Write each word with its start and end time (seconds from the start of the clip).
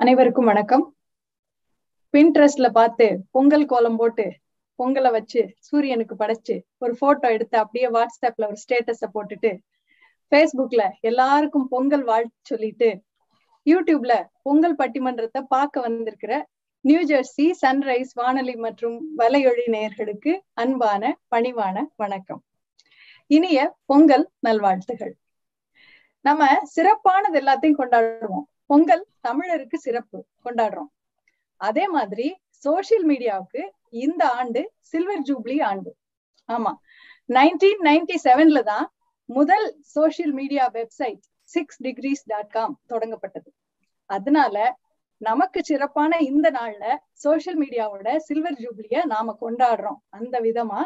அனைவருக்கும் 0.00 0.44
வணக்கம். 0.44 0.82
பின்ட்ரெஸ்ட்ல 2.14 2.68
பார்த்து 2.68 3.06
பொங்கல் 3.30 3.64
கோலம் 3.66 3.96
போட்டு 3.96 4.26
பொங்கலை 4.78 5.10
வச்சு 5.10 5.40
சூரியனுக்கு 5.58 6.14
படைச்சு 6.14 6.54
ஒரு 6.78 6.96
போட்டோ 6.98 7.28
எடுத்து 7.30 7.56
அப்படியே 7.58 7.88
வாட்ஸ்அப்ல 7.88 8.46
ஒரு 8.46 8.58
ஸ்டேட்டஸ 8.64 9.08
போட்டுட்டு 9.14 9.50
ஃபேஸ்புக்ல 10.32 10.84
எல்லாருக்கும் 11.00 11.66
பொங்கல் 11.68 12.04
வாழ்த்து 12.04 12.36
சொல்லிட்டு 12.42 12.90
யூடியூப்ல 13.66 14.16
பொங்கல் 14.42 14.76
பட்டிமன்றத்தை 14.76 15.42
பார்க்க 15.48 15.80
வந்திருக்கிற 15.80 16.46
நியூ 16.84 17.00
ஜெர்சி 17.04 17.46
சன்ரைஸ் 17.62 18.12
வானொலி 18.14 18.54
மற்றும் 18.56 18.96
வலையொழி 19.16 19.66
நேயர்களுக்கு 19.66 20.34
அன்பான 20.54 21.02
பணிவான 21.34 21.76
வணக்கம். 21.96 22.44
இனிய 23.30 23.58
பொங்கல் 23.84 24.26
நல்வாழ்த்துகள். 24.38 25.14
நம்ம 26.24 26.46
சிறப்பானது 26.76 27.40
எல்லாத்தையும் 27.40 27.80
கொண்டாடுவோம். 27.80 28.46
பொங்கல் 28.68 29.04
தமிழருக்கு 29.28 29.76
சிறப்பு. 29.76 30.18
கொண்டாடுறோம். 30.44 30.90
அதே 31.60 31.84
மாதிரி 31.88 32.26
சோசியல் 32.64 33.06
மீடியாவுக்கு 33.06 33.62
இந்த 33.90 34.22
ஆண்டு 34.30 34.60
சில்வர் 34.80 35.22
ஜூப்ளி 35.22 35.56
ஆண்டு. 35.62 35.90
ஆமா. 36.48 36.72
நைன்டீன் 37.28 37.80
நைன்டி 37.82 38.16
செவன்ல 38.24 38.60
தான் 38.62 38.86
முதல் 39.28 39.66
social 39.94 40.34
media 40.40 40.64
website 40.70 41.24
six 41.42 41.82
degrees 41.82 42.24
dot 42.24 42.50
com 42.50 42.74
தொடங்கப்பட்டது. 42.88 43.50
அதனால 44.10 44.56
நமக்கு 45.20 45.64
சிறப்பான 45.64 46.16
இந்த 46.16 46.50
நாள்ல 46.50 46.84
சோசியல் 47.24 47.58
மீடியாவோட 47.62 48.16
சில்வர் 48.16 48.60
ஜூப்ளிய 48.64 49.04
நாம 49.04 49.36
கொண்டாடுறோம். 49.40 50.00
அந்த 50.08 50.40
விதமா 50.40 50.80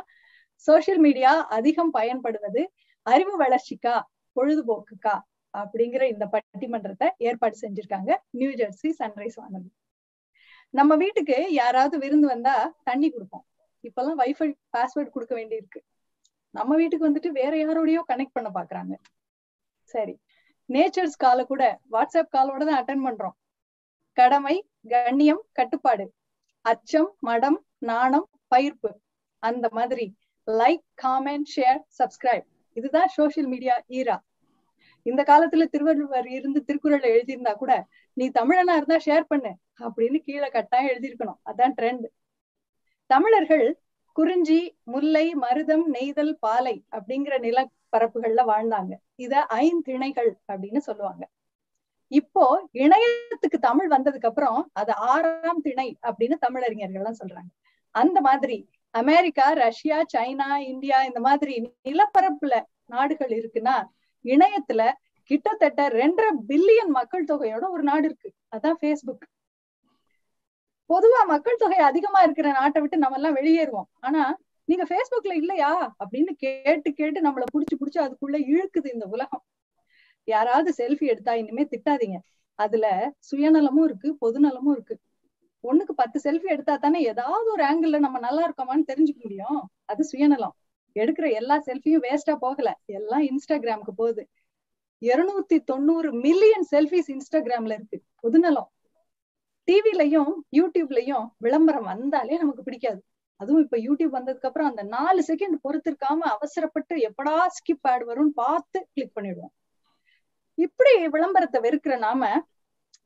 சோசியல் 0.67 1.03
மீடியா 1.07 1.33
அதிகம் 1.59 1.91
பயன்படுவது 1.91 2.63
அறிவு 3.07 3.35
வளர்ச்சிக்கா 3.45 3.95
பொழுதுபோக்குக்கா 4.37 5.15
அப்படிங்கிற 5.59 6.03
இந்த 6.03 6.29
பட்டிமன்றத்தை 6.31 7.11
ஏற்பாடு 7.19 7.59
செஞ்சிருக்காங்க. 7.61 8.17
நியூ 8.31 8.51
ஜெர்சி 8.51 8.93
சன்ரைஸ் 8.99 9.33
வானொலி. 9.35 9.73
நம்ம 10.71 10.97
வீட்டுக்கு 10.97 11.53
யாராவது 11.53 11.99
விருந்து 11.99 12.27
வந்தா 12.27 12.75
தண்ணி 12.85 13.11
கொடுப்போம். 13.11 13.47
இப்பெல்லாம் 13.83 14.19
வைஃபை 14.19 14.55
பாஸ்வேர்டு 14.73 15.11
கொடுக்க 15.11 15.37
வேண்டியிருக்கு. 15.37 15.81
நம்ம 16.51 16.75
வீட்டுக்கு 16.75 17.13
வந்துட்டு 17.13 17.29
வேற 17.29 17.57
யாரோடயோ 17.57 18.03
கனெக்ட் 18.09 18.33
பண்ண 18.33 18.51
பாக்குறாங்க. 18.55 18.95
சரி. 19.83 20.19
நேச்சர்ஸ் 20.69 21.17
கால 21.17 21.45
கூட 21.45 21.81
வாட்ஸ்அப் 21.93 22.33
காலோட 22.33 22.65
தான் 22.65 22.85
அட்டன் 22.85 23.07
பண்றோம். 23.07 23.37
கடமை 24.13 24.69
கண்ணியம் 24.89 25.45
கட்டுப்பாடு. 25.53 26.13
அச்சம் 26.61 27.17
மடம் 27.21 27.65
நாணம் 27.79 28.29
பயிர்ப்பு. 28.55 28.91
அந்த 29.39 29.69
மாதிரி. 29.71 30.17
லைக் 30.47 30.85
காமெண்ட் 31.03 31.45
ஷேர் 31.57 31.81
சப்ஸ்கிரைப் 31.99 32.47
இதுதான் 32.73 33.09
சோசியல் 33.17 33.47
மீடியா 33.47 33.83
ஈரா 33.89 34.19
இந்த 35.03 35.23
காலத்துல 35.23 35.65
திருவள்ளுவர் 35.65 36.29
இருந்து 36.29 36.61
திருக்குறள் 36.65 37.07
எழுதியிருந்தா 37.13 37.55
கூட 37.55 37.73
நீ 38.17 38.25
தமிழனா 38.29 38.75
இருந்தா 38.79 38.99
ஷேர் 39.07 39.31
பண்ணு 39.33 39.53
அப்படின்னு 39.81 40.19
கீழே 40.19 40.49
கட்டாயம் 40.49 40.91
எழுதியிருக்கணும். 40.93 41.41
அதான் 41.51 41.75
ட்ரெண்ட் 41.79 42.07
தமிழர்கள் 43.07 43.67
குறிஞ்சி 44.17 44.59
முல்லை 44.85 45.27
மருதம் 45.35 45.85
நெய்தல் 45.87 46.35
பாலை 46.39 46.75
அப்படிங்கிற 46.97 47.35
நிலப்பரப்புகள்ல 47.47 48.43
வாழ்ந்தாங்க. 48.53 48.93
இத 49.17 49.35
ஐந்திணைகள் 49.55 50.31
அப்படின்னு 50.53 50.81
சொல்லுவாங்க. 50.89 51.23
இப்போ 52.13 52.45
இணையத்துக்கு 52.73 53.59
தமிழ் 53.69 53.91
வந்ததுக்கு 53.91 54.29
அப்புறம் 54.31 54.71
அது 54.73 54.93
ஆறாம் 55.13 55.63
திணை 55.63 55.89
அப்படின்னு 56.09 56.37
தமிழறிஞர்கள் 56.47 57.01
எல்லாம் 57.03 57.21
சொல்றாங்க. 57.23 57.51
அந்த 57.95 58.19
மாதிரி 58.21 58.59
அமெரிக்கா 58.95 59.47
ரஷ்யா 59.53 59.99
சைனா 60.15 60.49
இந்தியா 60.73 60.99
இந்த 61.03 61.21
மாதிரி 61.21 61.55
நிலப்பரப்புல 61.89 62.55
நாடுகள் 62.87 63.33
இருக்குன்னா 63.41 63.77
இணையத்துல 64.25 64.93
கிட்டத்தட்ட 65.25 65.89
ரெண்டரை 65.89 66.31
பில்லியன் 66.49 66.87
மக்கள் 66.87 67.25
தொகையோட 67.25 67.69
ஒரு 67.71 67.83
நாடு 67.83 68.05
இருக்கு. 68.05 68.33
அதான் 68.57 68.75
பேஸ்புக் 68.81 69.23
பொதுவா 70.89 71.27
மக்கள் 71.27 71.57
தொகை 71.57 71.79
அதிகமா 71.79 72.21
இருக்கிற 72.21 72.51
நாட்டை 72.51 72.81
விட்டு 72.81 72.99
நம்ம 72.99 73.17
எல்லாம் 73.17 73.37
வெளியேறுவோம். 73.37 73.89
ஆனா 74.01 74.37
நீங்க 74.65 74.85
பேஸ்புக்ல 74.85 75.33
இல்லையா? 75.33 75.95
அப்படின்னு 76.05 76.31
கேட்டு 76.31 76.93
கேட்டு 76.93 77.21
நம்மள 77.21 77.43
புடிச்சு 77.53 77.81
புடிச்சு 77.81 78.03
அதுக்குள்ள 78.03 78.37
இழுக்குது 78.37 78.93
இந்த 78.93 79.07
உலகம். 79.07 79.45
யாராவது 80.25 80.73
செல்ஃபி 80.77 81.07
எடுத்தா 81.07 81.35
இனிமே 81.35 81.65
திட்டாதீங்க. 81.65 82.17
அதுல 82.55 83.13
சுயநலமும் 83.31 83.85
இருக்கு 83.85 84.17
பொதுநலமும் 84.21 84.71
இருக்கு. 84.71 84.99
ஒண்ணுக்கு 85.63 85.93
பத்து 85.95 86.21
செல்ஃபி 86.25 86.45
எடுத்தா 86.45 86.77
தானே 86.77 87.03
ஏதாவது 87.03 87.51
ஒரு 87.51 87.65
ஆங்கிள் 87.65 87.99
நம்ம 87.99 88.19
நல்லா 88.19 88.49
இருக்கோமான்னு 88.49 88.91
தெரிஞ்சுக்க 88.93 89.23
முடியும். 89.23 89.71
அது 89.85 90.05
சுயநலம். 90.05 90.55
எடுக்கிற 90.95 91.33
எல்லா 91.33 91.63
செல்ஃபியும் 91.67 92.03
வேஸ்டா 92.03 92.35
போகல. 92.35 92.79
எல்லாம் 92.85 93.23
இன்ஸ்டாகிராமுக்கு 93.23 93.93
போகுது. 93.97 94.29
இருநூத்தி 95.01 95.65
தொண்ணூறு 95.65 96.13
மில்லியன் 96.13 96.67
செல்ஃபிஸ் 96.71 97.11
இன்ஸ்டாகிராம்ல 97.13 97.73
இருக்கு. 97.73 98.03
புதுநலம். 98.17 98.73
டிவிலையும் 99.71 100.33
யூடியூப்லயும் 100.57 101.27
விளம்பரம் 101.37 101.85
வந்தாலே 101.85 102.37
நமக்கு 102.37 102.63
பிடிக்காது. 102.63 103.03
அதுவும் 103.37 103.63
இப்ப 103.63 103.77
யூடியூப் 103.77 104.23
வந்ததுக்கு 104.23 104.47
அப்புறம் 104.47 104.69
அந்த 104.69 104.83
நாலு 104.83 105.25
செகண்ட் 105.27 105.57
பொறுத்திருக்காம 105.69 106.19
அவசரப்பட்டு 106.19 106.97
எப்படா 106.97 107.47
ஸ்கிப் 107.47 107.83
ஆட் 107.83 108.03
வரும்னு 108.03 108.29
பார்த்து 108.35 108.89
கிளிக் 108.93 109.17
பண்ணிடுவோம். 109.17 109.53
இப்படி 110.55 111.09
விளம்பரத்தை 111.09 111.61
வெறுக்கிற 111.61 111.99
நாம 111.99 112.47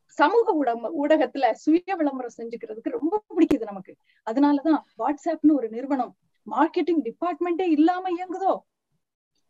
சமூக 0.06 0.52
ஊடக 0.52 0.90
ஊடகத்துல 1.06 1.52
சுய 1.52 1.94
விளம்பரம் 1.96 2.32
செஞ்சுக்கிறதுக்கு 2.36 2.90
ரொம்ப 2.90 3.24
பிடிக்குது 3.36 3.62
நமக்கு. 3.62 3.96
அதனாலதான் 4.30 4.80
வாட்ஸ்அப்னு 4.98 5.52
ஒரு 5.52 5.68
நிறுவனம் 5.68 6.16
மார்க்கெட்டிங் 6.50 7.02
டிபார்ட்மெண்டே 7.02 7.66
இல்லாம 7.68 8.08
இயங்குதோ? 8.10 8.54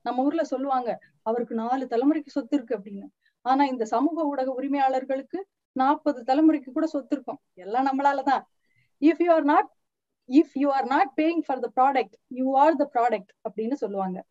நம்ம 0.03 0.23
ஊர்ல 0.23 0.45
சொல்லுவாங்க 0.45 0.99
அவருக்கு 1.23 1.55
நாலு 1.55 1.87
தலைமுறைக்கு 1.91 2.27
சொத்து 2.27 2.57
இருக்கு 2.57 2.79
அப்படின்னு. 2.79 3.07
ஆனா 3.43 3.65
இந்த 3.65 3.84
சமூக 3.84 4.23
ஊடக 4.23 4.55
உரிமையாளர்களுக்கு 4.61 5.39
நாற்பது 5.73 6.21
தலைமுறைக்கு 6.27 6.71
கூட 6.73 6.87
சொத்து 6.87 7.15
இருக்கும். 7.17 7.41
எல்லாம் 7.55 7.87
நம்மளாலதான் 7.87 8.43
if 9.01 9.23
you 9.23 9.33
are 9.33 9.43
not 9.43 9.71
if 10.29 10.55
you 10.55 10.73
are 10.73 10.87
not 10.87 11.12
paying 11.17 11.43
for 11.47 11.59
the 11.59 11.71
product 11.77 12.17
you 12.27 12.59
are 12.59 12.77
the 12.77 12.91
product 12.95 13.33
அப்படின்னு 13.49 13.73
சொல்லுவாங்க. 13.73 14.25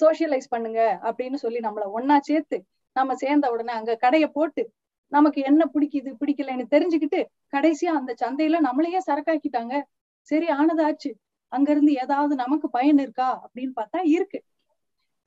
சோசியலைஸ் 0.00 0.48
பண்ணுங்க 0.48 0.98
அப்படின்னு 1.02 1.34
சொல்லி 1.34 1.58
நம்மள 1.58 1.84
ஒன்னா 1.94 2.18
சேர்த்து 2.18 2.66
நம்ம 2.92 3.14
சேர்ந்த 3.14 3.50
உடனே 3.50 3.72
அங்க 3.72 3.94
கடையை 3.94 4.28
போட்டு 4.28 4.72
நமக்கு 5.08 5.42
என்ன 5.42 5.70
பிடிக்குது 5.74 6.10
பிடிக்கலன்னு 6.20 6.64
தெரிஞ்சுக்கிட்டு 6.70 7.20
கடைசியா 7.56 7.92
அந்த 8.00 8.14
சந்தையில 8.22 8.58
நம்மளையே 8.68 9.00
சரக்காக்கிட்டாங்க. 9.06 9.82
சரி 10.20 10.46
ஆனதாச்சு. 10.46 11.10
அங்க 11.52 11.68
இருந்து 11.70 11.92
ஏதாவது 11.94 12.34
நமக்கு 12.34 12.70
பயன் 12.70 12.98
இருக்கா 12.98 13.28
அப்படின்னு 13.44 13.72
பார்த்தா 13.80 14.00
இருக்கு. 14.02 14.38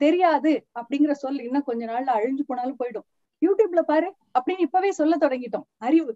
தெரியாது 0.00 0.52
அப்படிங்கிற 0.74 1.12
சொல் 1.12 1.40
இன்னும் 1.40 1.62
கொஞ்ச 1.62 1.82
நாள்ல 1.86 2.10
அழிஞ்சு 2.18 2.42
போனாலும் 2.46 2.78
போயிடும். 2.78 3.06
யூடியூப்ல 3.42 3.82
பாரு 3.82 4.08
அப்படின்னு 4.38 4.60
இப்பவே 4.60 4.90
சொல்ல 4.90 5.14
தொடங்கிட்டோம். 5.16 5.66
அறிவு. 5.78 6.12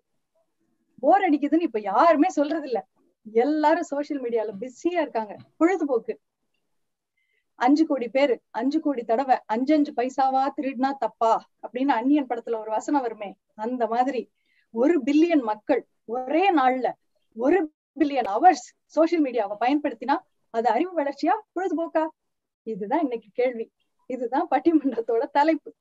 போர் 1.03 1.23
அடிக்குதுன்னு 1.23 1.69
இப்ப 1.69 1.81
யாருமே 1.81 2.29
சொல்றது 2.29 2.67
இல்ல 2.67 2.81
எல்லாரும் 3.33 3.89
சோசியல் 3.91 4.23
மீடியால 4.25 4.53
பிஸியா 4.61 5.01
இருக்காங்க. 5.01 5.37
பொழுதுபோக்கு. 5.57 6.15
அஞ்சு 7.59 7.85
கோடி 7.87 8.09
பேரு 8.09 8.35
அஞ்சு 8.51 8.79
கோடி 8.81 9.03
தடவை 9.03 9.37
அஞ்சு 9.47 9.73
அஞ்சு 9.75 9.93
பைசாவா 9.97 10.43
திருடினா 10.57 10.91
தப்பா 10.99 11.33
அப்படின்னு 11.65 11.93
அந்நியன் 11.99 12.27
படத்துல 12.27 12.61
ஒரு 12.61 12.71
வசனம் 12.71 13.01
வருமே. 13.01 13.31
அந்த 13.55 13.87
மாதிரி 13.87 14.23
ஒரு 14.75 14.95
பில்லியன் 15.03 15.43
மக்கள் 15.43 15.83
ஒரே 16.05 16.45
நாள்ல 16.55 16.89
ஒரு 17.37 17.59
பில்லியன் 17.99 18.31
அவர்ஸ் 18.31 18.67
சோசியல் 18.97 19.25
மீடியாவை 19.25 19.57
பயன்படுத்தினா 19.61 20.19
அது 20.51 20.69
அறிவு 20.69 21.03
வளர்ச்சியா 21.03 21.35
பொழுதுபோக்கா? 21.55 22.07
இதுதான் 22.63 23.01
இன்னைக்கு 23.01 23.29
கேள்வி. 23.33 23.73
இதுதான் 24.07 24.49
பட்டிமன்றத்தோட 24.51 25.25
தலைப்பு. 25.33 25.75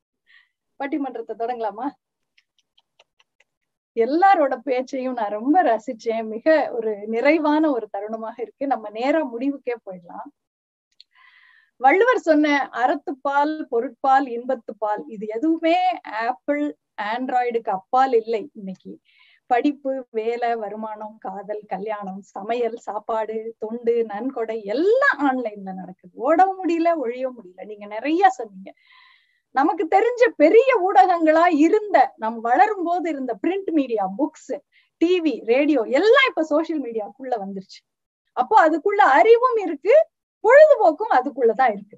பட்டிமன்றத்தை 0.84 1.34
தொடங்கலாமா? 1.38 1.90
எல்லாரோட 3.96 4.56
பேச்சையும் 4.56 5.14
நான் 5.14 5.30
ரொம்ப 5.30 5.64
ரசிச்சேன். 5.64 6.28
மிக 6.28 6.72
ஒரு 6.72 7.08
நிறைவான 7.08 7.72
ஒரு 7.72 7.90
தருணமாக 7.98 8.42
இருக்கு. 8.42 8.68
நம்ம 8.68 8.90
நேரா 8.90 9.34
முடிவுக்கே 9.34 9.76
போயிடலாம். 9.86 10.28
வள்ளுவர் 11.78 12.18
சொன்ன 12.18 12.70
அறத்துப்பால் 12.74 13.64
பொருட்பால் 13.64 14.26
இன்பத்துப்பால் 14.26 15.04
இது 15.08 15.28
எதுவுமே 15.28 15.76
ஆப்பிள் 16.02 16.78
ஆண்ட்ராய்டுக்கு 17.02 17.70
அப்பால் 17.70 18.14
இல்லை 18.14 18.50
இன்னைக்கு. 18.54 19.00
படிப்பு 19.50 19.92
வேலை 20.12 20.50
வருமானம் 20.56 21.16
காதல் 21.20 21.64
கல்யாணம் 21.68 22.22
சமையல் 22.22 22.78
சாப்பாடு 22.78 23.38
தொண்டு 23.60 24.06
நன்கொடை 24.06 24.58
எல்லாம் 24.66 25.20
ஆன்லைன்ல 25.28 25.74
நடக்குது. 25.74 26.14
ஓடவும் 26.20 26.60
முடியல 26.62 26.90
ஒழிய 26.96 27.26
முடியல. 27.30 27.66
நீங்க 27.66 27.86
நிறைய 27.86 28.30
சொன்னீங்க. 28.30 28.72
நமக்கு 29.56 29.84
தெரிஞ்ச 29.96 30.24
பெரிய 30.38 30.70
ஊடகங்களா 30.88 31.46
இருந்த 31.58 31.98
நம் 32.18 32.40
வளரும் 32.42 32.84
போது 32.84 33.08
இருந்த 33.10 33.34
print 33.44 33.72
media 33.72 34.06
books 34.18 34.54
TV 35.02 35.36
radio 35.46 35.82
எல்லாம் 36.00 36.28
இப்ப 36.28 36.46
சோசியல் 36.52 36.84
மீடியாக்குள்ள 36.86 37.36
வந்துருச்சு. 37.44 37.82
அப்போ 38.38 38.56
அதுக்குள்ள 38.66 39.02
அறிவும் 39.20 39.60
இருக்கு 39.66 39.96
பொழுதுபோக்கும் 40.44 41.14
அதுக்குள்ளதான் 41.14 41.72
இருக்கு. 41.74 41.98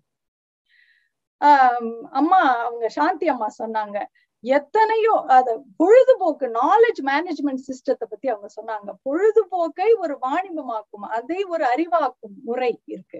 ஆஹ் 1.42 2.02
அம்மா 2.12 2.42
அவங்க 2.66 2.88
சாந்தி 2.90 3.28
அம்மா 3.28 3.48
சொன்னாங்க 3.60 3.98
எத்தனையோ 4.44 5.14
அத 5.28 5.50
பொழுதுபோக்கு 5.78 6.46
நாலேஜ் 6.60 7.00
மேனேஜ்மெண்ட் 7.04 7.62
சிஸ்டத்தை 7.68 8.06
பத்தி 8.10 8.28
அவங்க 8.30 8.48
சொன்னாங்க. 8.56 8.90
பொழுதுபோக்கை 9.04 9.90
ஒரு 9.98 10.14
வாணிபமாக்கும் 10.22 11.06
அதை 11.10 11.44
ஒரு 11.44 11.64
அறிவாக்கும் 11.66 12.36
முறை 12.44 12.72
இருக்கு. 12.86 13.20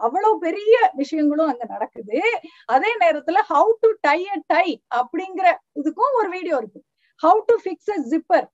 அவ்வளவு 0.00 0.38
பெரிய 0.38 0.74
விஷயங்களும் 0.94 1.46
அங்க 1.46 1.64
நடக்குது. 1.64 2.18
அதே 2.66 2.92
நேரத்துல 2.96 3.42
how 3.48 3.72
to 3.80 3.90
tie 4.00 4.20
a 4.28 4.38
tie 4.46 4.66
அப்படிங்கிற 4.94 5.46
இதுக்கும் 5.80 6.18
ஒரு 6.20 6.28
வீடியோ 6.28 6.56
இருக்கு. 6.56 6.82
How 7.20 7.40
to 7.46 7.56
fix 7.64 7.92
a 7.92 8.00
zipper 8.10 8.48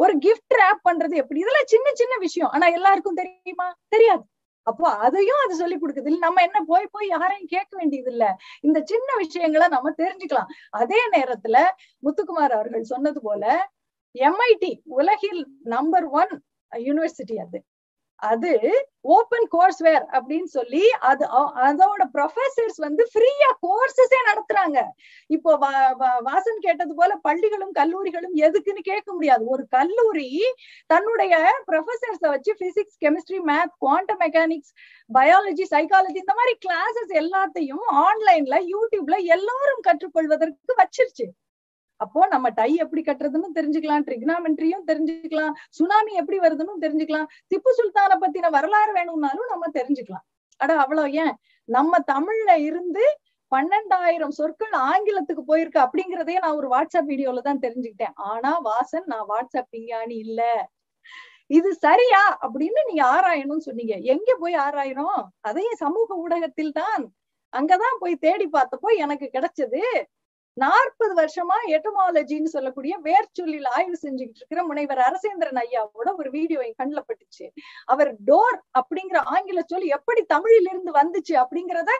ஒரு 0.00 0.12
கிஃப்ட் 0.26 0.54
ரேப் 0.54 0.82
பண்றது 0.88 1.14
எப்படி? 1.16 1.40
இதெல்லாம் 1.40 1.66
சின்ன 1.66 1.88
சின்ன 1.94 2.14
விஷயம். 2.18 2.50
ஆனா 2.50 2.66
எல்லாருக்கும் 2.68 3.14
தெரியுமா? 3.14 3.68
தெரியாது. 3.88 4.24
அப்போ 4.68 4.86
அதையும் 5.06 5.42
அது 5.44 5.54
சொல்லி 5.62 5.76
கொடுக்குது. 5.76 6.10
இல்ல 6.10 6.20
நம்ம 6.26 6.42
என்ன 6.48 6.58
போய் 6.70 6.92
போய் 6.94 7.08
யாரையும் 7.08 7.50
கேட்க 7.54 7.72
வேண்டியது 7.80 8.10
இல்ல 8.14 8.26
இந்த 8.66 8.78
சின்ன 8.92 9.08
விஷயங்களை 9.22 9.68
நம்ம 9.76 9.92
தெரிஞ்சுக்கலாம். 10.02 10.50
அதே 10.82 11.00
நேரத்துல 11.16 11.56
முத்துக்குமார் 12.02 12.56
அவர்கள் 12.58 12.90
சொன்னது 12.92 13.20
போல 13.22 13.44
எம்ஐடி 14.14 14.72
உலகில் 14.98 15.42
நம்பர் 15.74 16.06
ஒன் 16.20 16.32
யூனிவர்சிட்டி 16.72 17.36
அது. 17.46 17.58
அது 18.22 18.52
ஓபன் 19.16 19.46
கோர்ஸ் 19.52 19.80
வேர் 19.86 20.04
அப்படின்னு 20.16 20.48
சொல்லி 20.54 20.82
அது 21.10 21.24
அதோட 21.66 22.02
ப்ரொஃபசர்ஸ் 22.14 22.78
வந்து 22.86 23.02
ஃப்ரீயா 23.12 23.50
கோர்சஸே 23.66 24.18
நடத்துறாங்க. 24.28 24.78
இப்போ 25.30 25.50
வாசன் 26.28 26.58
கேட்டது 26.66 26.94
போல 27.00 27.10
பள்ளிகளும் 27.28 27.72
கல்லூரிகளும் 27.80 28.34
எதுக்குன்னு 28.46 28.82
கேட்க 28.90 29.08
முடியாது. 29.12 29.44
ஒரு 29.54 29.64
கல்லூரி 29.76 30.28
தன்னுடைய 30.92 31.34
ப்ரொஃபசர்ஸ 31.70 32.24
வச்சு 32.34 32.54
physics 32.62 33.00
chemistry 33.06 33.40
math 33.50 33.74
quantum 33.84 34.22
mechanics 34.24 34.72
biology 35.10 35.66
psychology 35.74 36.18
இந்த 36.24 36.36
மாதிரி 36.40 36.54
கிளாஸஸ் 36.66 37.12
எல்லாத்தையும் 37.22 37.86
ஆன்லைன்ல 38.06 38.58
யூடியூப்ல 38.74 39.18
எல்லாரும் 39.36 39.84
கற்றுக்கொள்வதற்கு 39.88 40.80
வச்சிருச்சு. 40.82 41.28
அப்போ 42.00 42.20
நம்ம 42.26 42.46
டை 42.50 42.70
எப்படி 42.84 43.02
கட்டுறதுன்னு 43.02 43.48
தெரிஞ்சுக்கலாம் 43.58 44.04
ட்ரிக்னாமெண்ட்ரியும் 44.08 44.84
தெரிஞ்சுக்கலாம் 44.90 45.54
சுனாமி 45.78 46.12
எப்படி 46.20 46.38
வருதுன்னு 46.38 46.82
தெரிஞ்சுக்கலாம் 46.84 47.28
திப்பு 47.52 47.70
சுல்தானை 47.78 48.16
பத்தின 48.24 48.50
வரலாறு 48.56 48.92
வேணும்னாலும் 48.92 49.50
நம்ம 49.52 49.66
தெரிஞ்சுக்கலாம். 49.78 50.26
அட 50.60 50.72
அவ்வளவு 50.84 51.12
ஏன்? 51.24 51.34
நம்ம 51.68 51.98
தமிழ்ல 52.12 52.52
இருந்து 52.68 53.04
பன்னெண்டாயிரம் 53.52 54.34
சொற்கள் 54.38 54.74
ஆங்கிலத்துக்கு 54.88 55.42
போயிருக்கு 55.50 55.78
அப்படிங்கிறதையே 55.84 56.40
நான் 56.44 56.58
ஒரு 56.60 56.68
வாட்ஸ்அப் 56.74 57.10
வீடியோல 57.12 57.42
தான் 57.42 57.62
தெரிஞ்சுக்கிட்டேன். 57.66 58.16
ஆனா 58.30 58.50
வாசன் 58.64 59.06
நான் 59.12 59.28
வாட்ஸ்அப் 59.28 59.70
விஞ்ஞானி 59.70 60.16
இல்ல. 60.26 60.42
இது 61.50 61.70
சரியா 61.86 62.22
அப்படின்னு 62.44 62.80
நீங்க 62.88 63.04
ஆராயணும்னு 63.16 63.66
சொன்னீங்க. 63.68 63.94
எங்க 64.14 64.30
போய் 64.36 64.56
ஆராயிரும் 64.66 65.20
அதையும் 65.40 65.80
சமூக 65.84 66.16
ஊடகத்தில் 66.24 66.76
தான். 66.80 67.04
அங்கதான் 67.52 68.00
போய் 68.00 68.22
தேடி 68.26 68.46
பார்த்தப்போ 68.56 68.88
எனக்கு 69.04 69.26
கிடைச்சது 69.36 69.82
நாற்பது 70.62 71.12
வருஷமா 71.20 71.56
எட்டமாலஜின்னு 71.76 72.50
சொல்லக்கூடிய 72.54 72.94
வேர்ச்சொல்லில் 73.06 73.68
ஆய்வு 73.76 73.96
செஞ்சுக்கிட்டு 74.02 74.40
இருக்கிற 74.40 74.62
முனைவர் 74.62 75.00
அரசேந்திரன் 75.08 75.60
ஐயாவோட 75.62 76.08
ஒரு 76.16 76.30
வீடியோ 76.36 76.60
என் 76.66 76.78
கண்ணில் 76.80 77.06
பட்டுச்சு. 77.08 77.46
அவர் 77.92 78.10
டோர் 78.30 78.58
அப்படிங்கிற 78.80 79.20
ஆங்கில 79.34 79.62
சொல் 79.72 79.88
எப்படி 79.98 80.22
தமிழில் 80.34 80.70
இருந்து 80.72 80.92
வந்துச்சு 81.00 81.34
அப்படிங்கிறத 81.42 81.94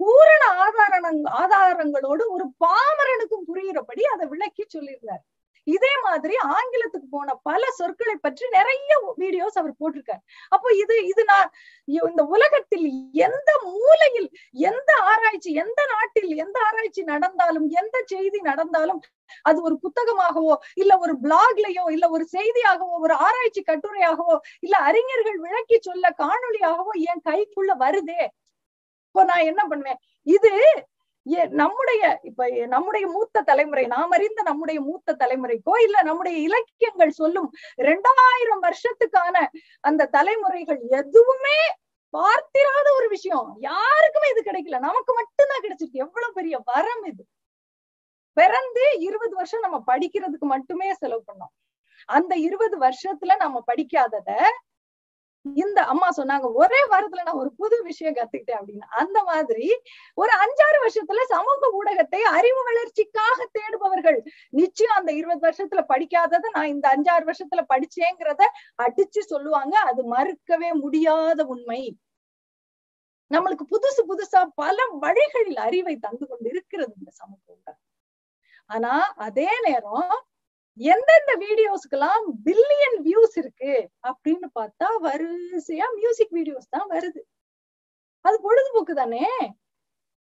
பூரண 0.00 0.42
ஆதார 0.64 0.94
ஆதாரங்களோடு 1.42 2.26
ஒரு 2.36 2.46
பாமரனுக்கும் 2.64 3.46
புரிகிறபடி 3.50 4.04
அதை 4.14 4.26
விளக்கி 4.34 4.66
சொல்லியிருந்தார். 4.76 5.22
இதே 5.66 5.92
மாதிரி 6.02 6.34
ஆங்கிலத்துக்கு 6.56 7.08
போன 7.10 7.34
பல 7.42 7.62
சொற்களை 7.78 8.14
பற்றி 8.16 8.44
நிறைய 8.56 8.90
வீடியோஸ் 9.18 9.58
அவர் 9.60 9.74
போட்டிருக்காரு. 9.80 10.22
அப்போ 10.48 10.68
இது 10.82 10.94
இது 11.04 11.24
நான் 11.24 11.48
இந்த 11.88 12.22
உலகத்தில் 12.24 12.86
எந்த 13.28 13.50
மூலையில் 13.66 14.28
எந்த 14.70 14.90
ஆராய்ச்சி 15.12 15.52
எந்த 15.54 15.80
நாட்டில் 15.94 16.30
எந்த 16.36 16.58
ஆராய்ச்சி 16.68 17.02
நடந்தாலும் 17.02 17.66
எந்த 17.82 17.96
செய்தி 18.12 18.40
நடந்தாலும் 18.50 19.00
அது 19.44 19.58
ஒரு 19.62 19.76
புத்தகமாகவோ 19.84 20.54
இல்ல 20.74 20.92
ஒரு 20.98 21.14
பிளாக்லயோ 21.24 21.84
இல்ல 21.96 22.08
ஒரு 22.10 22.24
செய்தியாகவோ 22.36 22.94
ஒரு 23.06 23.14
ஆராய்ச்சி 23.26 23.62
கட்டுரையாகவோ 23.70 24.36
இல்ல 24.60 24.76
அறிஞர்கள் 24.88 25.38
விளக்கி 25.46 25.78
சொல்ல 25.88 26.06
காணொளியாகவோ 26.22 26.94
என் 27.10 27.24
கைக்குள்ள 27.30 27.72
வருதே. 27.84 28.22
இப்போ 29.08 29.22
நான் 29.24 29.48
என்ன 29.50 29.62
பண்ணுவேன்? 29.70 30.00
இது 30.26 30.50
நம்முடைய 31.52 32.20
இப்ப 32.22 32.48
நம்முடைய 32.66 33.06
மூத்த 33.06 33.42
தலைமுறை 33.42 33.86
நாம் 33.86 34.10
அறிந்த 34.10 34.42
நம்முடைய 34.42 34.80
மூத்த 34.80 35.16
தலைமுறைக்கோ 35.18 35.74
இல்ல 35.82 36.02
நம்முடைய 36.02 36.38
இலக்கியங்கள் 36.38 37.10
சொல்லும் 37.10 37.48
ரெண்டாயிரம் 37.82 38.62
வருஷத்துக்கான 38.62 39.36
அந்த 39.80 40.06
தலைமுறைகள் 40.06 40.80
எதுவுமே 40.90 41.58
பார்த்திராத 42.14 42.86
ஒரு 42.96 43.08
விஷயம். 43.08 43.56
யாருக்குமே 43.60 44.28
இது 44.28 44.42
கிடைக்கல. 44.42 44.78
நமக்கு 44.78 45.12
மட்டும்தான் 45.14 45.62
கிடைச்சிருக்கு. 45.62 46.04
எவ்வளவு 46.06 46.32
பெரிய 46.32 46.58
வரம் 46.64 47.04
இது. 47.04 47.22
பிறந்து 48.36 48.84
இருபது 48.98 49.34
வருஷம் 49.34 49.60
நம்ம 49.60 49.78
படிக்கிறதுக்கு 49.86 50.46
மட்டுமே 50.46 50.94
செலவு 50.94 51.24
பண்ணோம். 51.26 51.52
அந்த 52.08 52.36
இருபது 52.38 52.76
வருஷத்துல 52.80 53.36
நம்ம 53.36 53.62
படிக்காதத 53.66 54.30
இந்த 55.44 55.84
அம்மா 55.84 56.08
சொன்னாங்க 56.16 56.46
ஒரே 56.52 56.80
வாரத்துல 56.90 57.22
நான் 57.22 57.40
ஒரு 57.42 57.50
புது 57.52 57.76
விஷயம் 57.82 58.14
கத்துக்கிட்டேன் 58.14 58.58
அப்படின்னு. 58.60 58.86
அந்த 58.92 59.18
மாதிரி 59.22 59.66
ஒரு 60.14 60.32
அஞ்சாறு 60.42 60.78
வருஷத்துல 60.84 61.22
சமூக 61.28 61.70
ஊடகத்தை 61.78 62.20
அறிவு 62.38 62.62
வளர்ச்சிக்காக 62.64 63.46
தேடுபவர்கள் 63.52 64.18
நிச்சயம் 64.50 64.96
அந்த 64.96 65.12
இருபது 65.12 65.42
வருஷத்துல 65.48 65.82
படிக்காதத 65.88 66.50
நான் 66.52 66.72
இந்த 66.74 66.86
அஞ்சாறு 66.96 67.24
வருஷத்துல 67.30 67.64
படிச்சேங்கிறத 67.74 68.42
அடிச்சு 68.82 69.22
சொல்லுவாங்க. 69.32 69.76
அது 69.80 70.02
மறுக்கவே 70.14 70.70
முடியாத 70.74 71.46
உண்மை. 71.46 71.82
நம்மளுக்கு 73.30 73.64
புதுசு 73.72 74.02
புதுசா 74.08 74.40
பல 74.54 74.76
வழிகளில் 75.00 75.56
அறிவை 75.56 75.96
தந்து 75.96 76.24
கொண்டு 76.26 76.48
இருக்கிறது 76.48 76.92
இந்த 76.98 77.10
சமூக 77.10 77.40
ஊடகம். 77.54 77.82
ஆனா 78.70 78.92
அதே 79.16 79.50
நேரம் 79.64 80.10
எந்தெந்த 80.80 81.32
வீடியோஸ்க்கெல்லாம் 81.44 82.24
பில்லியன் 82.44 82.98
வியூஸ் 83.06 83.34
இருக்கு 83.34 83.90
அப்படின்னு 84.08 84.48
பார்த்தா 84.58 84.88
வரிசையா 85.02 85.86
மியூசிக் 85.94 86.32
வீடியோஸ் 86.32 86.68
தான் 86.70 86.88
வருது. 86.90 87.20
அது 88.20 88.40
பொழுதுபோக்கு 88.40 88.94
தானே? 88.94 89.26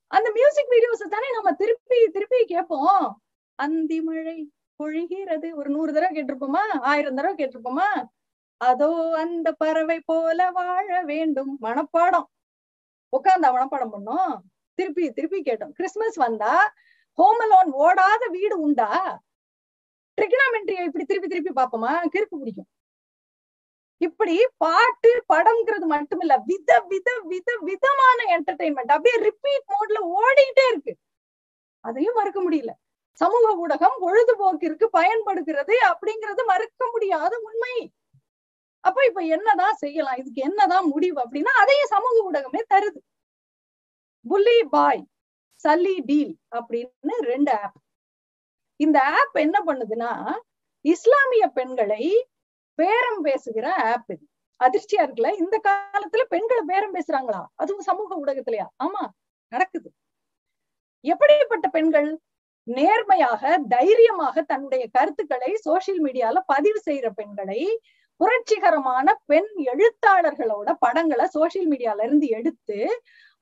அந்த 0.06 0.30
மியூசிக் 0.30 0.70
வீடியோஸ் 0.70 1.04
தானே 1.08 1.28
நம்ம 1.32 1.52
திருப்பி 1.52 2.08
திருப்பி 2.08 2.44
கேட்போம். 2.44 3.22
அந்தி 3.54 4.00
மழை 4.00 4.50
பொழிகிறது. 4.82 5.54
ஒரு 5.54 5.70
நூறு 5.70 5.92
தடவை 5.92 6.10
கேட்டிருப்போமா? 6.16 6.62
ஆயிரம் 6.80 7.14
தடவை 7.14 7.34
கேட்டிருப்போமா? 7.36 8.04
அதோ 8.56 9.16
அந்த 9.16 9.52
பறவை 9.52 10.00
போல 10.00 10.50
வாழ 10.50 11.02
வேண்டும். 11.04 11.58
மனப்பாடம். 11.62 12.26
உட்காந்தா 13.12 13.48
மனப்பாடம் 13.56 13.94
பண்ணோம். 13.96 14.38
திருப்பி 14.74 15.10
திருப்பி 15.12 15.42
கேட்டோம். 15.42 15.72
கிறிஸ்துமஸ் 15.72 16.16
வந்தா 16.16 16.74
ஹோமலோன் 17.18 17.70
ஓடாத 17.72 18.26
வீடு 18.30 18.60
உண்டா? 18.60 19.20
ட்ரிகனாமெண்ட்ரியை 20.18 20.82
இப்படி 20.84 21.04
திருப்பி 21.04 21.28
திருப்பி 21.28 21.52
பார்ப்போமா? 21.60 21.92
கிறுக்கு 22.14 22.36
பிடிக்கும். 22.38 22.68
இப்படி 24.00 24.34
பாட்டு 24.56 25.10
படம்ங்கிறது 25.32 25.86
மட்டும் 25.86 26.20
இல்ல 26.20 26.34
வித 26.46 26.70
வித 26.88 27.08
வித 27.22 27.56
விதமான 27.60 28.18
என்டர்டைன்மெண்ட் 28.36 28.92
அப்படியே 28.96 29.16
ரிப்பீட் 29.28 29.66
மோட்ல 29.72 30.00
ஓடிட்டே 30.18 30.64
இருக்கு. 30.72 30.92
அதையும் 31.84 32.14
மறுக்க 32.14 32.50
முடியல. 32.50 32.72
சமூக 33.20 33.46
ஊடகம் 33.62 33.96
பொழுதுபோக்கிற்கு 34.04 34.86
பயன்படுகிறது 34.90 35.74
அப்படிங்கிறது 35.90 36.42
மறுக்க 36.44 36.82
முடியாத 36.92 37.32
உண்மை. 37.42 37.74
அப்ப 38.84 39.04
இப்ப 39.04 39.20
என்னதான் 39.20 39.74
செய்யலாம்? 39.74 40.16
இதுக்கு 40.16 40.40
என்னதான் 40.42 40.86
முடிவு? 40.86 41.18
அப்படின்னா 41.24 41.52
அதையும் 41.62 41.92
சமூக 41.94 42.16
ஊடகமே 42.28 42.62
தருது. 42.74 43.00
புல்லி 44.24 44.58
பாய் 44.70 45.02
சல்லி 45.64 45.94
டீல் 46.04 46.34
அப்படின்னு 46.56 47.16
ரெண்டு 47.32 47.52
ஆப் 47.52 47.76
இந்த 48.80 48.98
ஆப் 49.18 49.36
என்ன 49.36 49.58
பண்ணுதுன்னா 49.66 50.10
இஸ்லாமிய 50.84 51.44
பெண்களை 51.48 52.04
பேரம் 52.78 53.22
பேசுகிற 53.22 53.74
ஆப் 53.74 54.10
இது. 54.10 54.24
அதிர்ச்சியா 54.60 55.00
இருக்குல்ல? 55.00 55.30
இந்த 55.38 55.56
காலத்துல 55.68 56.22
பெண்களை 56.28 56.62
பேரம் 56.66 56.94
பேசுறாங்களா? 56.94 57.40
அதுவும் 57.54 57.82
சமூக 57.82 58.10
ஊடகத்திலயா? 58.24 58.66
ஆமா 58.84 59.02
நடக்குது. 59.52 59.88
எப்படிப்பட்ட 61.04 61.68
பெண்கள் 61.68 62.08
நேர்மையாக 62.66 63.42
தைரியமாக 63.68 64.42
தன்னுடைய 64.42 64.84
கருத்துக்களை 64.92 65.50
சோசியல் 65.68 66.02
மீடியால 66.02 66.38
பதிவு 66.46 66.80
செய்யற 66.90 67.08
பெண்களை 67.10 67.60
புரட்சிகரமான 68.20 69.14
பெண் 69.26 69.50
எழுத்தாளர்களோட 69.72 70.68
படங்களை 70.78 71.26
சோசியல் 71.38 71.68
மீடியால 71.68 72.04
இருந்து 72.04 72.26
எடுத்து 72.38 72.78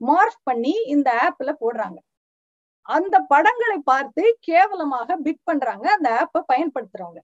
மார்ஃப் 0.00 0.42
பண்ணி 0.42 0.74
இந்த 0.86 1.08
ஆப்ல 1.26 1.52
போடுறாங்க. 1.60 1.98
அந்த 2.86 3.14
படங்களை 3.32 3.78
பார்த்து 3.84 4.22
கேவலமாக 4.40 5.16
பிட் 5.24 5.46
பண்றாங்க. 5.48 5.86
அந்த 5.92 6.08
ஆப்பை 6.20 6.40
பயன்படுத்துறவங்க. 6.52 7.20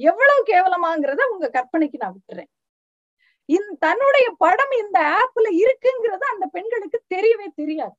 எவ்வளவு 0.00 0.40
கேவலமாங்கிறத 0.46 1.24
உங்க 1.32 1.46
கற்பனைக்கு 1.48 1.98
நான் 1.98 2.16
விட்டுறேன். 2.16 2.50
இந் 3.48 3.70
தன்னுடைய 3.78 4.26
படம் 4.38 4.74
இந்த 4.82 4.98
ஆப்ல 5.18 5.48
இருக்குங்கிறது 5.62 6.26
அந்த 6.32 6.46
பெண்களுக்கு 6.46 6.98
தெரியவே 7.14 7.48
தெரியாது. 7.54 7.96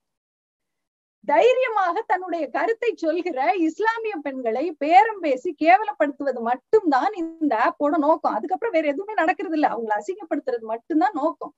தைரியமாக 1.26 2.02
தன்னுடைய 2.02 2.44
கருத்தை 2.50 2.92
சொல்கிற 2.96 3.40
இஸ்லாமிய 3.68 4.16
பெண்களை 4.22 4.64
பேரம் 4.84 5.20
பேசி 5.20 5.50
கேவலப்படுத்துவது 5.60 6.40
மட்டும்தான் 6.42 7.14
இந்த 7.14 7.54
ஆப்போட 7.66 7.96
நோக்கம். 8.06 8.36
அதுக்கப்புறம் 8.38 8.76
வேற 8.78 8.88
எதுவுமே 8.88 9.14
நடக்கிறது 9.14 9.58
இல்ல 9.60 9.68
அவங்களை 9.68 9.96
அசிங்கப்படுத்துறது 10.00 10.66
மட்டும்தான் 10.74 11.18
நோக்கம். 11.22 11.54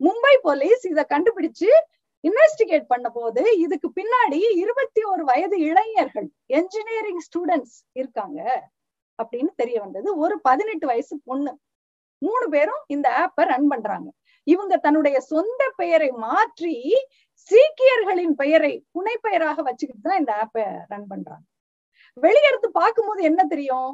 மும்பை 0.00 0.34
போலீஸ் 0.42 0.84
இத 0.86 1.06
கண்டுபிடிச்சு 1.08 1.70
இன்வெஸ்டிகேட் 2.24 2.86
பண்ண 2.92 3.08
போது 3.10 3.42
இதுக்கு 3.64 3.88
பின்னாடி 3.98 4.38
இருபத்தி 4.62 5.02
ஒரு 5.12 5.24
வயது 5.24 5.56
இளைஞர்கள் 5.70 6.28
என்ஜினியரிங் 6.58 7.22
ஸ்டூடெண்ட்ஸ் 7.26 7.76
இருக்காங்க 7.92 8.40
அப்படின்னு 9.18 9.52
தெரிய 9.56 9.78
வந்தது. 9.80 10.08
ஒரு 10.24 10.34
பதினெட்டு 10.40 10.86
வயசு 10.86 11.14
பொண்ணு. 11.24 11.52
மூணு 12.22 12.46
பேரும் 12.48 12.82
இந்த 12.86 13.08
ஆப்பை 13.22 13.44
ரன் 13.52 13.68
பண்றாங்க. 13.68 14.08
இவங்க 14.46 14.74
தன்னுடைய 14.76 15.16
சொந்த 15.32 15.62
பெயரை 15.76 16.10
மாற்றி 16.26 16.74
சீக்கியர்களின் 17.50 18.34
பெயரை 18.42 18.72
புனை 18.94 19.14
பெயராக 19.20 19.62
வச்சுக்கிட்டு 19.62 20.06
தான் 20.08 20.20
இந்த 20.22 20.32
ஆப்பை 20.42 20.64
ரன் 20.92 21.08
பண்றாங்க. 21.12 21.44
வெளியெடுத்து 22.16 22.68
பார்க்கும்போது 22.80 23.22
என்ன 23.30 23.40
தெரியும்? 23.46 23.90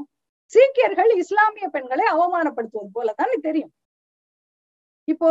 சீக்கியர்கள் 0.53 1.11
இஸ்லாமிய 1.23 1.67
பெண்களை 1.69 2.05
அவமானப்படுத்துவது 2.15 2.91
போலதான் 2.97 3.47
தெரியும். 3.49 3.73
இப்போ 5.09 5.29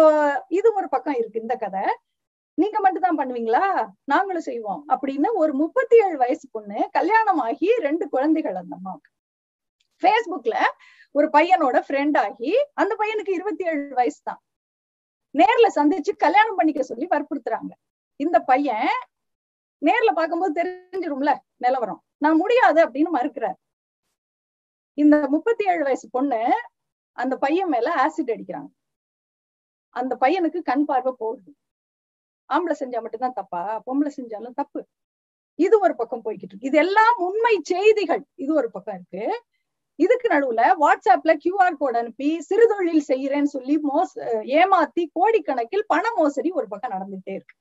இது 0.47 0.67
ஒரு 0.73 0.88
பக்கம் 0.89 1.17
இருக்கு 1.19 1.41
இந்த 1.41 1.55
கதை. 1.55 1.83
நீங்க 2.53 2.79
மட்டும் 2.79 3.01
தான் 3.01 3.17
பண்ணுவீங்களா? 3.17 3.89
நாங்களும் 4.03 4.41
செய்வோம். 4.41 4.86
அப்படின்னு 4.89 5.29
ஒரு 5.33 5.53
முப்பத்தி 5.53 5.95
ஏழு 5.98 6.17
வயசு 6.17 6.48
பொண்ணு 6.51 6.89
கல்யாணம் 6.91 7.38
ஆகி 7.38 7.69
ரெண்டு 7.77 8.10
குழந்தைகள் 8.10 8.55
அந்த 8.55 8.75
அம்மாவுக்கு. 8.75 9.10
ஃபேஸ்புக்ல 10.01 10.55
ஒரு 11.12 11.27
பையனோட 11.27 11.77
ஃப்ரெண்ட் 11.88 12.17
ஆகி 12.17 12.51
அந்த 12.74 12.93
பையனுக்கு 13.00 13.29
இருபத்தி 13.29 13.65
ஏழு 13.65 13.93
வயசு 13.93 14.19
தான் 14.24 14.41
நேர்ல 15.38 15.67
சந்திச்சு 15.75 16.12
கல்யாணம் 16.17 16.55
பண்ணிக்க 16.55 16.83
சொல்லி 16.83 17.07
வற்புறுத்துறாங்க. 17.07 17.74
இந்த 18.15 18.39
பையன் 18.39 18.88
நேர்ல 19.86 20.12
பார்க்கும்போது 20.13 20.53
தெரிஞ்சிரும்ல 20.62 21.38
நிலவரம். 21.57 22.03
நான் 22.17 22.36
முடியாது 22.36 22.79
அப்படின்னு 22.86 23.12
மறுக்கிறார். 23.12 23.57
இந்த 24.93 25.27
முப்பத்தி 25.27 25.65
ஏழு 25.65 25.83
வயசு 25.83 26.10
பொண்ணு 26.10 26.41
அந்த 27.12 27.38
பையன் 27.38 27.67
மேல 27.67 27.88
ஆசிட் 28.05 28.31
அடிக்கிறாங்க. 28.36 28.72
அந்த 29.89 30.17
பையனுக்கு 30.22 30.60
கண் 30.62 30.86
பார்வை 30.86 31.13
போகுது. 31.17 31.51
ஆம்பளை 32.50 32.75
செஞ்சா 32.79 33.01
மட்டும்தான் 33.01 33.33
தப்பா? 33.33 33.83
பொம்பளை 33.88 34.12
செஞ்சாலும் 34.17 34.53
தப்பு. 34.53 34.81
இது 35.59 35.79
ஒரு 35.79 35.95
பக்கம் 35.95 36.23
போய்கிட்டு 36.25 36.53
இருக்கு. 36.53 36.69
இது 36.69 36.77
எல்லாம் 36.77 37.15
உண்மை 37.17 37.59
செய்திகள். 37.63 38.23
இது 38.35 38.53
ஒரு 38.53 38.71
பக்கம் 38.71 38.95
இருக்கு. 38.95 39.43
இதுக்கு 40.00 40.27
நடுவுல 40.29 40.62
வாட்ஸ்அப்ல 40.83 41.31
கியூஆர் 41.43 41.77
கோட் 41.77 41.97
அனுப்பி 41.97 42.29
சிறுதொழில் 42.50 43.03
செய்யறேன்னு 43.07 43.51
சொல்லி 43.55 43.75
மோச 43.83 44.12
ஏமாத்தி 44.59 45.03
கோடிக்கணக்கில் 45.19 45.85
பண 45.88 46.05
மோசடி 46.15 46.50
ஒரு 46.51 46.67
பக்கம் 46.67 46.91
நடந்துட்டே 46.91 47.33
இருக்கு. 47.33 47.55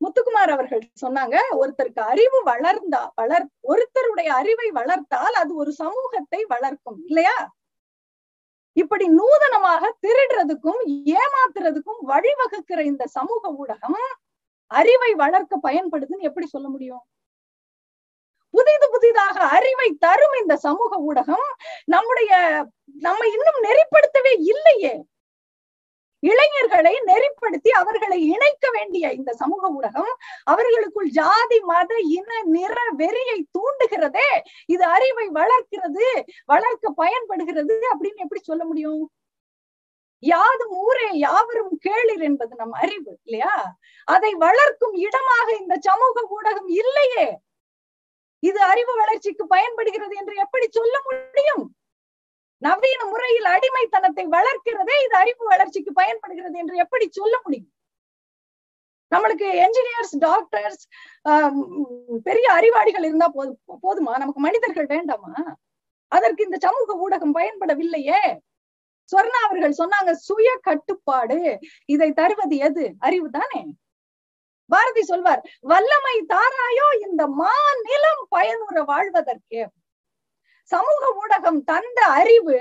முத்துக்குமார் 0.00 0.52
அவர்கள் 0.52 0.82
சொன்னாங்க 1.06 1.36
ஒருத்தருக்கு 1.60 2.02
அறிவு 2.12 2.38
வளர்ந்தா 2.46 3.00
வளர் 3.14 3.46
ஒருத்தருடைய 3.68 4.28
அறிவை 4.40 4.70
வளர்த்தால் 4.70 5.34
அது 5.34 5.52
ஒரு 5.54 5.72
சமூகத்தை 5.72 6.44
வளர்க்கும். 6.44 7.00
இல்லையா? 7.06 7.36
இப்படி 8.76 9.06
நூதனமாக 9.08 9.82
திருடுறதுக்கும் 10.06 10.80
ஏமாத்துறதுக்கும் 11.16 12.00
வழிவகுக்கிற 12.08 12.80
இந்த 12.84 13.06
சமூக 13.06 13.42
ஊடகம் 13.60 14.00
அறிவை 14.70 15.14
வளர்க்க 15.14 15.54
பயன்படுதுன்னு 15.62 16.28
எப்படி 16.28 16.46
சொல்ல 16.46 16.68
முடியும்? 16.68 17.02
புதிது 18.54 18.86
புதிதாக 18.90 19.36
அறிவை 19.56 19.88
தரும் 19.98 20.36
இந்த 20.40 20.56
சமூக 20.56 20.98
ஊடகம் 21.08 21.48
நம்முடைய 21.84 22.32
நம்ம 23.00 23.26
இன்னும் 23.26 23.60
நெறிப்படுத்தவே 23.66 24.32
இல்லையே. 24.52 24.94
இளைஞர்களை 26.22 26.94
நெறிப்படுத்தி 27.06 27.70
அவர்களை 27.80 28.18
இணைக்க 28.34 28.70
வேண்டிய 28.70 29.12
இந்த 29.12 29.32
சமூக 29.32 29.62
ஊடகம் 29.76 30.12
அவர்களுக்குள் 30.44 31.08
ஜாதி 31.10 31.60
மத 31.60 31.94
இன 31.98 32.42
நிற 32.42 32.76
வெறியை 32.96 33.38
தூண்டுகிறதே. 33.58 34.30
இது 34.66 34.84
அறிவை 34.84 35.28
வளர்க்கிறது 35.28 36.06
வளர்க்க 36.44 36.90
பயன்படுகிறது 36.90 37.76
அப்படின்னு 37.92 38.24
எப்படி 38.24 38.42
சொல்ல 38.42 38.64
முடியும்? 38.64 39.02
யாதும் 40.18 40.72
ஊரே 40.86 41.10
யாவரும் 41.12 41.78
கேளிர் 41.78 42.22
என்பது 42.22 42.54
நம் 42.56 42.72
அறிவு 42.72 43.18
இல்லையா? 43.24 43.54
அதை 44.04 44.34
வளர்க்கும் 44.34 44.92
இடமாக 44.92 45.48
இந்த 45.60 45.76
சமூக 45.80 46.24
ஊடகம் 46.36 46.70
இல்லையே. 46.82 47.26
இது 48.38 48.60
அறிவு 48.62 48.92
வளர்ச்சிக்கு 48.96 49.46
பயன்படுகிறது 49.46 50.14
என்று 50.16 50.34
எப்படி 50.36 50.66
சொல்ல 50.70 50.94
முடியும்? 51.08 51.64
நவீன 52.62 53.00
முறையில் 53.12 53.48
அடிமைத்தனத்தை 53.54 54.24
வளர்க்கிறதே 54.36 54.96
இது 55.04 55.14
அறிவு 55.22 55.44
வளர்ச்சிக்கு 55.52 55.92
பயன்படுகிறது 56.00 56.56
என்று 56.62 56.74
எப்படி 56.84 57.06
சொல்ல 57.20 57.34
முடியும்? 57.44 57.70
நம்மளுக்கு 59.12 59.46
என்ஜினியர்ஸ் 59.64 60.14
டாக்டர்ஸ் 60.26 60.82
பெரிய 62.28 62.46
அறிவாளிகள் 62.58 63.06
இருந்தா 63.08 63.28
போதும் 63.36 63.58
போதுமா? 63.86 64.12
நமக்கு 64.22 64.40
மனிதர்கள் 64.46 64.88
வேண்டாமா? 64.94 65.32
அதற்கு 66.12 66.46
இந்த 66.48 66.58
சமூக 66.66 66.94
ஊடகம் 67.04 67.36
பயன்படவில்லையே. 67.38 68.22
சொர்ணா 69.12 69.38
அவர்கள் 69.46 69.78
சொன்னாங்க 69.80 70.10
சுய 70.28 70.48
கட்டுப்பாடு 70.68 71.38
இதை 71.94 72.08
தருவது 72.20 72.56
எது? 72.68 72.84
அறிவு 73.06 73.28
தானே? 73.38 73.60
பாரதி 74.70 75.02
சொல்வார் 75.10 75.40
வல்லமை 75.70 76.16
தாராயோ 76.32 76.88
இந்த 77.06 77.22
மாநிலம் 77.42 78.22
பயனுற 78.34 78.82
வாழ்வதற்கு. 78.90 79.60
சமூக 80.72 81.02
ஊடகம் 81.22 81.60
தந்த 81.70 82.00
அறிவு 82.18 82.58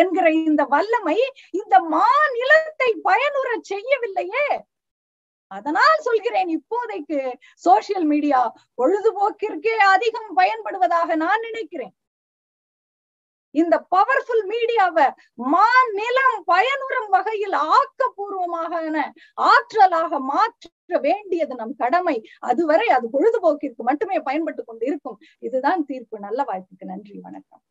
என்கிற 0.00 0.26
இந்த 0.48 0.62
வல்லமை 0.74 1.18
இந்த 1.60 1.74
மாநிலத்தை 1.94 2.90
பயனுற 3.08 3.48
செய்யவில்லையே. 3.72 4.46
அதனால் 5.50 6.04
சொல்கிறேன் 6.08 6.50
இப்போதைக்கு 6.56 7.20
சோசியல் 7.64 8.06
மீடியா 8.12 8.40
பொழுதுபோக்கிற்கே 8.78 9.74
அதிகம் 9.94 10.30
பயன்படுவதாக 10.36 11.16
நான் 11.24 11.44
நினைக்கிறேன். 11.48 11.94
இந்த 13.50 13.86
பவர்ஃபுல் 13.96 14.44
மீடியாவை 14.52 15.06
மாநிலம் 15.34 16.36
பயனுறும் 16.46 17.08
வகையில் 17.08 17.56
ஆக்கப்பூர்வமாக 17.76 19.04
ஆற்றலாக 19.50 20.20
மாற்ற 20.20 20.98
வேண்டியது 21.00 21.54
நம் 21.54 21.74
கடமை. 21.74 22.16
அதுவரை 22.40 22.88
அது 22.88 23.08
பொழுதுபோக்கிற்கு 23.08 23.82
மட்டுமே 23.90 24.18
பயன்பட்டு 24.20 24.64
கொண்டு 24.64 24.86
இருக்கும் 24.86 25.18
இதுதான் 25.38 25.84
தீர்ப்பு. 25.84 26.18
நல்ல 26.18 26.42
வாய்ப்புக்கு 26.42 26.84
நன்றி. 26.84 27.18
வணக்கம். 27.22 27.62